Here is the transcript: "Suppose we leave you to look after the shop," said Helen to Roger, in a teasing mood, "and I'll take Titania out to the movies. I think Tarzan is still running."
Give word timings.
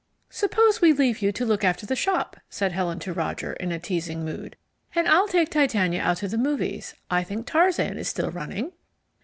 "Suppose 0.31 0.81
we 0.81 0.93
leave 0.93 1.21
you 1.21 1.31
to 1.33 1.45
look 1.45 1.63
after 1.63 1.85
the 1.85 1.95
shop," 1.95 2.35
said 2.49 2.71
Helen 2.71 2.97
to 3.01 3.13
Roger, 3.13 3.53
in 3.53 3.71
a 3.71 3.77
teasing 3.77 4.25
mood, 4.25 4.57
"and 4.95 5.07
I'll 5.07 5.27
take 5.27 5.51
Titania 5.51 6.01
out 6.01 6.17
to 6.17 6.27
the 6.27 6.39
movies. 6.39 6.95
I 7.11 7.23
think 7.23 7.45
Tarzan 7.45 7.99
is 7.99 8.07
still 8.07 8.31
running." 8.31 8.71